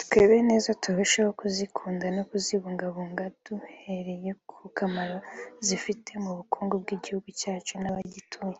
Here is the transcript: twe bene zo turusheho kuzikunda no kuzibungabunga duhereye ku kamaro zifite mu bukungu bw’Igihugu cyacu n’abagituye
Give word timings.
twe 0.00 0.20
bene 0.30 0.54
zo 0.64 0.72
turusheho 0.82 1.30
kuzikunda 1.40 2.06
no 2.16 2.22
kuzibungabunga 2.30 3.24
duhereye 3.44 4.30
ku 4.50 4.58
kamaro 4.76 5.16
zifite 5.66 6.10
mu 6.24 6.30
bukungu 6.38 6.74
bw’Igihugu 6.82 7.28
cyacu 7.42 7.74
n’abagituye 7.82 8.56